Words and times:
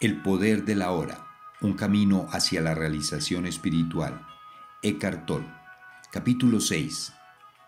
El 0.00 0.22
poder 0.22 0.64
de 0.64 0.74
la 0.76 0.92
hora, 0.92 1.26
un 1.60 1.74
camino 1.74 2.26
hacia 2.30 2.62
la 2.62 2.74
realización 2.74 3.44
espiritual. 3.44 4.26
Eckhart 4.80 5.26
Tolle, 5.26 5.52
capítulo 6.10 6.60
6. 6.60 7.12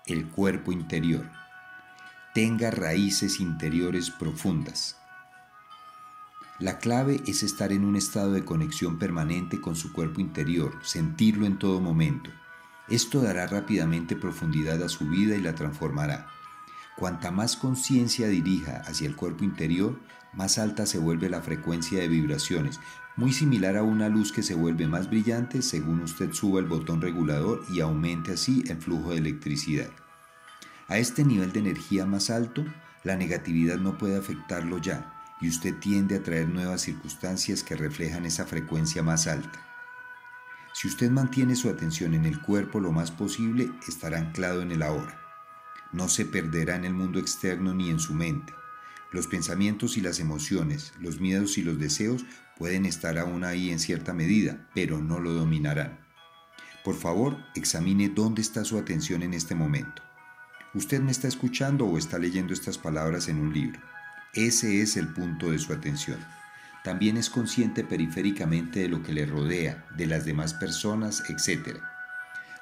El 0.06 0.28
cuerpo 0.28 0.72
interior. 0.72 1.30
Tenga 2.32 2.71
raíces 2.71 3.38
interiores 3.38 4.10
profundas. 4.10 4.96
La 6.58 6.79
clave 6.79 7.21
es 7.26 7.42
estar 7.42 7.70
en 7.70 7.84
un 7.84 7.96
estado 7.96 8.32
de 8.32 8.46
conexión 8.46 8.98
permanente 8.98 9.60
con 9.60 9.76
su 9.76 9.92
cuerpo 9.92 10.22
interior, 10.22 10.78
sentirlo 10.82 11.44
en 11.44 11.58
todo 11.58 11.80
momento. 11.80 12.30
Esto 12.88 13.20
dará 13.20 13.46
rápidamente 13.46 14.16
profundidad 14.16 14.82
a 14.82 14.88
su 14.88 15.06
vida 15.06 15.36
y 15.36 15.42
la 15.42 15.54
transformará. 15.54 16.28
Cuanta 16.96 17.30
más 17.30 17.58
conciencia 17.58 18.26
dirija 18.28 18.80
hacia 18.86 19.06
el 19.06 19.16
cuerpo 19.16 19.44
interior, 19.44 20.00
más 20.32 20.58
alta 20.58 20.86
se 20.86 20.98
vuelve 20.98 21.28
la 21.28 21.42
frecuencia 21.42 22.00
de 22.00 22.08
vibraciones, 22.08 22.80
muy 23.16 23.32
similar 23.32 23.77
a 23.77 23.82
una 23.82 24.09
luz 24.09 24.32
que 24.32 24.42
se 24.42 24.54
vuelve 24.54 24.86
más 24.86 25.10
brillante 25.10 25.60
según 25.60 26.00
usted 26.00 26.32
suba 26.32 26.60
el 26.60 26.66
botón 26.66 27.02
regulador 27.02 27.62
y 27.68 27.80
aumente 27.80 28.32
así 28.32 28.64
el 28.68 28.78
flujo 28.78 29.10
de 29.10 29.18
electricidad. 29.18 29.90
A 30.88 30.98
este 30.98 31.24
nivel 31.24 31.52
de 31.52 31.60
energía 31.60 32.06
más 32.06 32.30
alto, 32.30 32.64
la 33.04 33.16
negatividad 33.16 33.78
no 33.78 33.98
puede 33.98 34.16
afectarlo 34.16 34.78
ya 34.78 35.12
y 35.40 35.48
usted 35.48 35.74
tiende 35.78 36.16
a 36.16 36.23
traer 36.23 36.48
nuevas 36.48 36.82
circunstancias 36.82 37.62
que 37.62 37.76
reflejan 37.76 38.24
esa 38.24 38.46
frecuencia 38.46 39.02
más 39.02 39.26
alta. 39.26 39.60
Si 40.73 40.88
usted 40.88 41.10
mantiene 41.10 41.56
su 41.56 41.68
atención 41.68 42.14
en 42.14 42.24
el 42.24 42.40
cuerpo 42.40 42.80
lo 42.80 42.92
más 42.92 43.10
posible, 43.10 43.70
estará 43.87 44.18
anclado 44.18 44.62
en 44.62 44.73
el 44.73 44.82
ahora. 44.82 45.20
No 45.92 46.09
se 46.09 46.24
perderá 46.24 46.76
en 46.76 46.87
el 46.87 46.95
mundo 46.95 47.18
externo 47.18 47.74
ni 47.74 47.90
en 47.90 47.98
su 47.98 48.14
mente. 48.14 48.54
Los 49.12 49.27
pensamientos 49.27 49.98
y 49.98 50.01
las 50.01 50.21
emociones, 50.21 50.95
los 50.98 51.21
miedos 51.21 51.59
y 51.59 51.62
los 51.62 51.79
deseos 51.79 52.25
pueden 52.57 52.87
estar 52.87 53.19
aún 53.19 53.45
ahí 53.45 53.71
en 53.71 53.79
cierta 53.79 54.15
medida, 54.15 54.66
pero 54.75 55.01
no 55.02 55.21
lo 55.21 55.35
dominarán. 55.35 56.01
Por 56.82 56.96
favor, 56.96 57.37
examine 57.54 58.09
dónde 58.09 58.41
está 58.41 58.65
su 58.65 58.79
atención 58.79 59.23
en 59.23 59.35
este 59.35 59.54
momento. 59.54 60.02
Usted 60.74 61.01
me 61.01 61.10
está 61.10 61.29
escuchando 61.29 61.85
o 61.85 61.99
está 61.99 62.19
leyendo 62.19 62.54
estas 62.54 62.79
palabras 62.79 63.29
en 63.29 63.38
un 63.38 63.52
libro. 63.52 63.79
Ese 64.32 64.81
es 64.81 64.97
el 64.97 65.09
punto 65.09 65.50
de 65.50 65.59
su 65.59 65.75
atención. 65.75 66.19
También 66.82 67.19
es 67.19 67.28
consciente 67.28 67.84
periféricamente 67.84 68.81
de 68.81 68.88
lo 68.88 69.03
que 69.03 69.12
le 69.12 69.26
rodea, 69.26 69.87
de 69.97 70.06
las 70.06 70.25
demás 70.25 70.54
personas, 70.54 71.22
etc. 71.28 71.78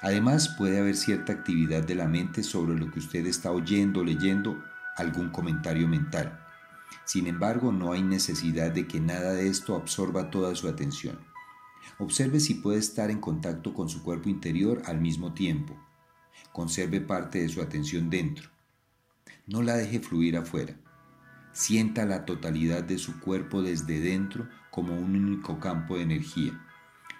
Además, 0.01 0.49
puede 0.49 0.79
haber 0.79 0.97
cierta 0.97 1.31
actividad 1.31 1.83
de 1.83 1.95
la 1.95 2.07
mente 2.07 2.43
sobre 2.43 2.77
lo 2.77 2.91
que 2.91 2.99
usted 2.99 3.25
está 3.25 3.51
oyendo, 3.51 4.03
leyendo, 4.03 4.61
algún 4.97 5.29
comentario 5.29 5.87
mental. 5.87 6.39
Sin 7.05 7.27
embargo, 7.27 7.71
no 7.71 7.93
hay 7.93 8.03
necesidad 8.03 8.71
de 8.71 8.87
que 8.87 8.99
nada 8.99 9.33
de 9.33 9.47
esto 9.47 9.75
absorba 9.75 10.29
toda 10.29 10.55
su 10.55 10.67
atención. 10.67 11.19
Observe 11.97 12.39
si 12.39 12.55
puede 12.55 12.79
estar 12.79 13.11
en 13.11 13.19
contacto 13.19 13.73
con 13.73 13.89
su 13.89 14.03
cuerpo 14.03 14.29
interior 14.29 14.81
al 14.85 14.99
mismo 14.99 15.33
tiempo. 15.33 15.75
Conserve 16.51 17.01
parte 17.01 17.39
de 17.39 17.49
su 17.49 17.61
atención 17.61 18.09
dentro. 18.09 18.49
No 19.47 19.61
la 19.61 19.75
deje 19.75 19.99
fluir 19.99 20.37
afuera. 20.37 20.75
Sienta 21.53 22.05
la 22.05 22.25
totalidad 22.25 22.83
de 22.83 22.97
su 22.97 23.19
cuerpo 23.19 23.61
desde 23.61 23.99
dentro 23.99 24.47
como 24.69 24.95
un 24.95 25.15
único 25.15 25.59
campo 25.59 25.95
de 25.95 26.03
energía 26.03 26.59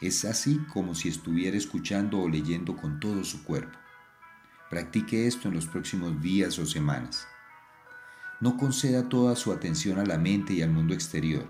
es 0.02 0.26
así 0.26 0.58
como 0.74 0.96
si 0.96 1.10
estuviera 1.10 1.56
escuchando 1.56 2.20
o 2.20 2.28
leyendo 2.28 2.76
con 2.76 3.00
todo 3.00 3.24
su 3.24 3.44
cuerpo. 3.44 3.78
Practique 4.70 5.28
esto 5.28 5.48
en 5.48 5.54
los 5.54 5.68
próximos 5.68 6.20
días 6.22 6.58
o 6.58 6.66
semanas. 6.66 7.28
No 8.42 8.58
conceda 8.58 9.08
toda 9.08 9.36
su 9.36 9.52
atención 9.52 10.00
a 10.00 10.06
la 10.06 10.18
mente 10.18 10.54
y 10.54 10.64
al 10.64 10.72
mundo 10.72 10.96
exterior. 10.96 11.48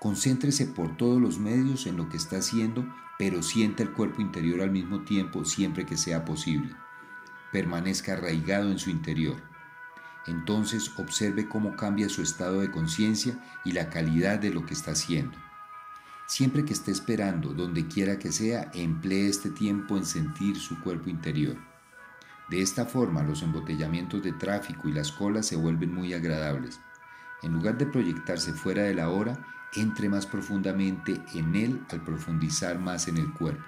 Concéntrese 0.00 0.66
por 0.66 0.96
todos 0.96 1.20
los 1.20 1.38
medios 1.38 1.86
en 1.86 1.98
lo 1.98 2.08
que 2.08 2.16
está 2.16 2.38
haciendo, 2.38 2.86
pero 3.18 3.42
sienta 3.42 3.82
el 3.82 3.92
cuerpo 3.92 4.22
interior 4.22 4.62
al 4.62 4.70
mismo 4.70 5.04
tiempo 5.04 5.44
siempre 5.44 5.84
que 5.84 5.98
sea 5.98 6.24
posible. 6.24 6.74
Permanezca 7.52 8.14
arraigado 8.14 8.70
en 8.70 8.78
su 8.78 8.88
interior. 8.88 9.36
Entonces 10.26 10.90
observe 10.96 11.46
cómo 11.46 11.76
cambia 11.76 12.08
su 12.08 12.22
estado 12.22 12.60
de 12.60 12.70
conciencia 12.70 13.38
y 13.62 13.72
la 13.72 13.90
calidad 13.90 14.38
de 14.38 14.48
lo 14.50 14.64
que 14.64 14.72
está 14.72 14.92
haciendo. 14.92 15.36
Siempre 16.26 16.64
que 16.64 16.72
esté 16.72 16.90
esperando, 16.90 17.52
donde 17.52 17.86
quiera 17.86 18.18
que 18.18 18.32
sea, 18.32 18.70
emplee 18.72 19.28
este 19.28 19.50
tiempo 19.50 19.98
en 19.98 20.06
sentir 20.06 20.56
su 20.56 20.80
cuerpo 20.80 21.10
interior. 21.10 21.58
De 22.48 22.60
esta 22.60 22.84
forma, 22.84 23.22
los 23.22 23.42
embotellamientos 23.42 24.22
de 24.22 24.32
tráfico 24.32 24.88
y 24.88 24.92
las 24.92 25.12
colas 25.12 25.46
se 25.46 25.56
vuelven 25.56 25.94
muy 25.94 26.12
agradables. 26.12 26.80
En 27.42 27.52
lugar 27.52 27.78
de 27.78 27.86
proyectarse 27.86 28.52
fuera 28.52 28.82
de 28.82 28.94
la 28.94 29.08
hora, 29.10 29.38
entre 29.74 30.08
más 30.08 30.26
profundamente 30.26 31.20
en 31.34 31.54
él 31.56 31.80
al 31.90 32.04
profundizar 32.04 32.78
más 32.78 33.08
en 33.08 33.18
el 33.18 33.32
cuerpo. 33.32 33.64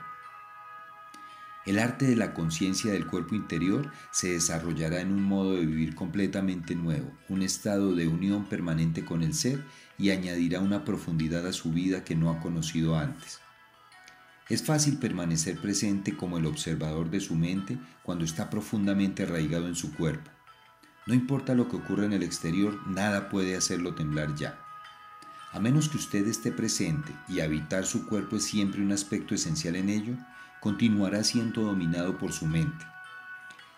El 1.64 1.80
arte 1.80 2.06
de 2.06 2.14
la 2.14 2.32
conciencia 2.32 2.92
del 2.92 3.08
cuerpo 3.08 3.34
interior 3.34 3.90
se 4.12 4.30
desarrollará 4.30 5.00
en 5.00 5.10
un 5.10 5.22
modo 5.22 5.54
de 5.54 5.66
vivir 5.66 5.96
completamente 5.96 6.76
nuevo, 6.76 7.10
un 7.28 7.42
estado 7.42 7.96
de 7.96 8.06
unión 8.06 8.48
permanente 8.48 9.04
con 9.04 9.24
el 9.24 9.34
ser 9.34 9.64
y 9.98 10.10
añadirá 10.10 10.60
una 10.60 10.84
profundidad 10.84 11.44
a 11.44 11.52
su 11.52 11.72
vida 11.72 12.04
que 12.04 12.14
no 12.14 12.30
ha 12.30 12.38
conocido 12.38 12.96
antes. 12.96 13.40
Es 14.48 14.62
fácil 14.62 14.98
permanecer 14.98 15.60
presente 15.60 16.16
como 16.16 16.38
el 16.38 16.46
observador 16.46 17.10
de 17.10 17.18
su 17.18 17.34
mente 17.34 17.78
cuando 18.04 18.24
está 18.24 18.48
profundamente 18.48 19.24
arraigado 19.24 19.66
en 19.66 19.74
su 19.74 19.92
cuerpo. 19.92 20.30
No 21.06 21.14
importa 21.14 21.54
lo 21.54 21.68
que 21.68 21.76
ocurra 21.76 22.04
en 22.04 22.12
el 22.12 22.22
exterior, 22.22 22.80
nada 22.86 23.28
puede 23.28 23.56
hacerlo 23.56 23.96
temblar 23.96 24.36
ya. 24.36 24.56
A 25.52 25.58
menos 25.58 25.88
que 25.88 25.96
usted 25.96 26.28
esté 26.28 26.52
presente 26.52 27.12
y 27.28 27.40
habitar 27.40 27.86
su 27.86 28.06
cuerpo 28.06 28.36
es 28.36 28.44
siempre 28.44 28.82
un 28.82 28.92
aspecto 28.92 29.34
esencial 29.34 29.74
en 29.74 29.88
ello, 29.88 30.14
continuará 30.60 31.24
siendo 31.24 31.62
dominado 31.62 32.16
por 32.16 32.32
su 32.32 32.46
mente. 32.46 32.84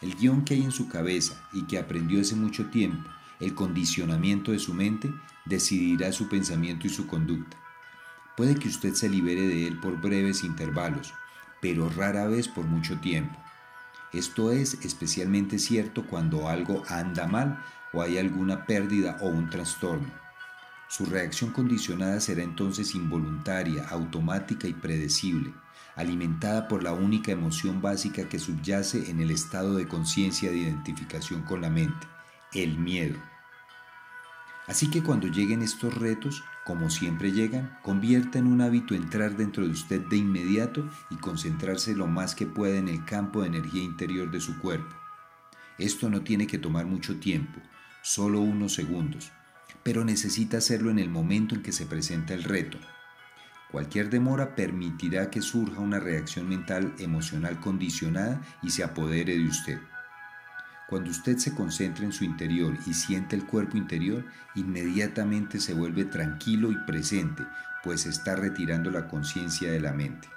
El 0.02 0.16
guion 0.16 0.44
que 0.44 0.54
hay 0.54 0.64
en 0.64 0.72
su 0.72 0.88
cabeza 0.88 1.34
y 1.52 1.62
que 1.62 1.78
aprendió 1.78 2.20
hace 2.20 2.36
mucho 2.36 2.66
tiempo, 2.66 3.08
el 3.40 3.54
condicionamiento 3.54 4.52
de 4.52 4.58
su 4.58 4.74
mente, 4.74 5.12
decidirá 5.46 6.12
su 6.12 6.28
pensamiento 6.28 6.86
y 6.86 6.90
su 6.90 7.06
conducta. 7.06 7.56
Puede 8.38 8.54
que 8.54 8.68
usted 8.68 8.94
se 8.94 9.08
libere 9.08 9.48
de 9.48 9.66
él 9.66 9.80
por 9.80 10.00
breves 10.00 10.44
intervalos, 10.44 11.12
pero 11.60 11.88
rara 11.88 12.28
vez 12.28 12.46
por 12.46 12.66
mucho 12.66 12.96
tiempo. 13.00 13.36
Esto 14.12 14.52
es 14.52 14.74
especialmente 14.84 15.58
cierto 15.58 16.06
cuando 16.06 16.48
algo 16.48 16.84
anda 16.88 17.26
mal 17.26 17.60
o 17.92 18.00
hay 18.00 18.16
alguna 18.16 18.64
pérdida 18.64 19.16
o 19.22 19.26
un 19.26 19.50
trastorno. 19.50 20.06
Su 20.88 21.06
reacción 21.06 21.50
condicionada 21.50 22.20
será 22.20 22.44
entonces 22.44 22.94
involuntaria, 22.94 23.88
automática 23.88 24.68
y 24.68 24.72
predecible, 24.72 25.52
alimentada 25.96 26.68
por 26.68 26.84
la 26.84 26.92
única 26.92 27.32
emoción 27.32 27.82
básica 27.82 28.28
que 28.28 28.38
subyace 28.38 29.10
en 29.10 29.20
el 29.20 29.32
estado 29.32 29.74
de 29.74 29.88
conciencia 29.88 30.52
de 30.52 30.58
identificación 30.58 31.42
con 31.42 31.60
la 31.60 31.70
mente, 31.70 32.06
el 32.54 32.78
miedo. 32.78 33.18
Así 34.68 34.90
que 34.90 35.02
cuando 35.02 35.28
lleguen 35.28 35.62
estos 35.62 35.94
retos, 35.94 36.44
como 36.66 36.90
siempre 36.90 37.32
llegan, 37.32 37.78
convierta 37.82 38.38
en 38.38 38.46
un 38.46 38.60
hábito 38.60 38.94
entrar 38.94 39.34
dentro 39.34 39.64
de 39.64 39.70
usted 39.70 40.02
de 40.02 40.18
inmediato 40.18 40.86
y 41.08 41.16
concentrarse 41.16 41.96
lo 41.96 42.06
más 42.06 42.34
que 42.34 42.44
pueda 42.44 42.76
en 42.76 42.88
el 42.88 43.02
campo 43.06 43.40
de 43.40 43.48
energía 43.48 43.82
interior 43.82 44.30
de 44.30 44.40
su 44.40 44.58
cuerpo. 44.58 44.94
Esto 45.78 46.10
no 46.10 46.20
tiene 46.20 46.46
que 46.46 46.58
tomar 46.58 46.84
mucho 46.84 47.18
tiempo, 47.18 47.60
solo 48.02 48.40
unos 48.40 48.74
segundos, 48.74 49.32
pero 49.82 50.04
necesita 50.04 50.58
hacerlo 50.58 50.90
en 50.90 50.98
el 50.98 51.08
momento 51.08 51.54
en 51.54 51.62
que 51.62 51.72
se 51.72 51.86
presenta 51.86 52.34
el 52.34 52.44
reto. 52.44 52.76
Cualquier 53.70 54.10
demora 54.10 54.54
permitirá 54.54 55.30
que 55.30 55.40
surja 55.40 55.80
una 55.80 55.98
reacción 55.98 56.46
mental 56.46 56.94
emocional 56.98 57.58
condicionada 57.60 58.42
y 58.62 58.70
se 58.70 58.84
apodere 58.84 59.38
de 59.38 59.48
usted. 59.48 59.78
Cuando 60.88 61.10
usted 61.10 61.36
se 61.36 61.54
concentra 61.54 62.06
en 62.06 62.12
su 62.12 62.24
interior 62.24 62.74
y 62.86 62.94
siente 62.94 63.36
el 63.36 63.44
cuerpo 63.44 63.76
interior, 63.76 64.24
inmediatamente 64.54 65.60
se 65.60 65.74
vuelve 65.74 66.06
tranquilo 66.06 66.72
y 66.72 66.78
presente, 66.86 67.44
pues 67.84 68.06
está 68.06 68.36
retirando 68.36 68.90
la 68.90 69.06
conciencia 69.06 69.70
de 69.70 69.80
la 69.80 69.92
mente. 69.92 70.28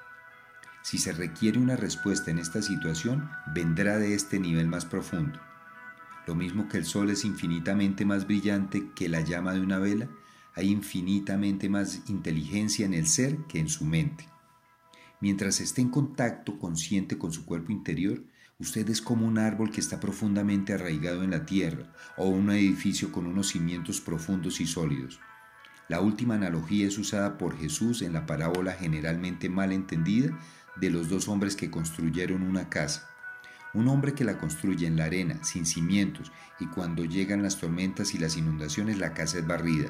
Si 0.81 0.97
se 0.97 1.13
requiere 1.13 1.57
una 1.57 1.77
respuesta 1.77 2.31
en 2.31 2.39
esta 2.39 2.61
situación, 2.61 3.29
vendrá 3.53 3.97
de 3.97 4.13
este 4.13 4.39
nivel 4.39 4.67
más 4.67 4.83
profundo. 4.83 5.39
Lo 6.27 6.35
mismo 6.35 6.67
que 6.67 6.77
el 6.77 6.85
sol 6.85 7.09
es 7.11 7.23
infinitamente 7.23 8.03
más 8.03 8.27
brillante 8.27 8.89
que 8.93 9.07
la 9.07 9.21
llama 9.21 9.53
de 9.53 9.61
una 9.61 9.79
vela, 9.79 10.09
hay 10.53 10.69
infinitamente 10.69 11.69
más 11.69 12.01
inteligencia 12.09 12.85
en 12.85 12.93
el 12.93 13.07
ser 13.07 13.37
que 13.47 13.59
en 13.59 13.69
su 13.69 13.85
mente. 13.85 14.27
Mientras 15.21 15.61
esté 15.61 15.81
en 15.81 15.89
contacto 15.89 16.59
consciente 16.59 17.17
con 17.17 17.31
su 17.31 17.45
cuerpo 17.45 17.71
interior, 17.71 18.21
usted 18.61 18.87
es 18.91 19.01
como 19.01 19.25
un 19.25 19.39
árbol 19.39 19.71
que 19.71 19.81
está 19.81 19.99
profundamente 19.99 20.73
arraigado 20.73 21.23
en 21.23 21.31
la 21.31 21.47
tierra 21.47 21.83
o 22.15 22.27
un 22.27 22.51
edificio 22.51 23.11
con 23.11 23.25
unos 23.25 23.47
cimientos 23.49 23.99
profundos 23.99 24.61
y 24.61 24.67
sólidos. 24.67 25.19
La 25.87 25.99
última 25.99 26.35
analogía 26.35 26.87
es 26.87 26.99
usada 26.99 27.39
por 27.39 27.57
Jesús 27.57 28.03
en 28.03 28.13
la 28.13 28.27
parábola 28.27 28.73
generalmente 28.73 29.49
mal 29.49 29.71
entendida 29.71 30.37
de 30.75 30.91
los 30.91 31.09
dos 31.09 31.27
hombres 31.27 31.55
que 31.55 31.71
construyeron 31.71 32.43
una 32.43 32.69
casa. 32.69 33.09
Un 33.73 33.87
hombre 33.87 34.13
que 34.13 34.25
la 34.25 34.37
construye 34.37 34.85
en 34.85 34.95
la 34.95 35.05
arena, 35.05 35.43
sin 35.43 35.65
cimientos, 35.65 36.31
y 36.59 36.67
cuando 36.67 37.03
llegan 37.03 37.41
las 37.41 37.57
tormentas 37.57 38.13
y 38.13 38.19
las 38.19 38.37
inundaciones 38.37 38.99
la 38.99 39.15
casa 39.15 39.39
es 39.39 39.47
barrida. 39.47 39.89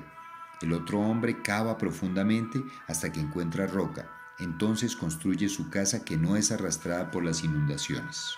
El 0.61 0.71
otro 0.71 1.01
hombre 1.01 1.41
cava 1.41 1.77
profundamente 1.77 2.63
hasta 2.87 3.11
que 3.11 3.19
encuentra 3.19 3.67
roca. 3.67 4.09
Entonces 4.39 4.95
construye 4.95 5.49
su 5.49 5.69
casa 5.69 6.05
que 6.05 6.15
no 6.15 6.37
es 6.37 6.51
arrastrada 6.51 7.11
por 7.11 7.25
las 7.25 7.43
inundaciones. 7.43 8.37